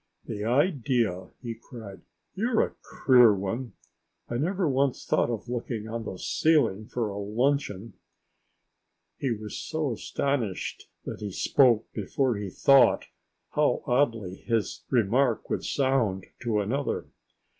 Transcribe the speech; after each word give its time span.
"The 0.25 0.43
idea!" 0.43 1.29
he 1.43 1.53
cried. 1.53 2.01
"You're 2.33 2.63
a 2.65 2.75
queer 3.03 3.31
one! 3.35 3.73
I 4.27 4.37
never 4.37 4.67
once 4.67 5.05
thought 5.05 5.29
of 5.29 5.47
looking 5.47 5.87
on 5.87 6.05
the 6.05 6.17
ceiling 6.17 6.87
for 6.87 7.09
a 7.09 7.19
luncheon!" 7.19 7.93
He 9.19 9.29
was 9.29 9.59
so 9.61 9.91
astonished 9.91 10.89
that 11.05 11.19
he 11.19 11.31
spoke 11.31 11.93
before 11.93 12.35
he 12.37 12.49
thought 12.49 13.09
how 13.51 13.83
oddly 13.85 14.37
his 14.37 14.83
remark 14.89 15.51
would 15.51 15.63
sound 15.63 16.25
to 16.39 16.61
another. 16.61 17.05